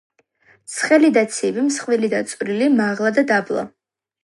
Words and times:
ცხელი 0.75 1.11
და 1.17 1.23
ცივი, 1.35 1.67
მსხვილი 1.67 2.11
და 2.15 2.23
წვრილი, 2.33 2.73
მაღლა 2.81 3.15
და 3.21 3.27
დაბლა. 3.35 3.69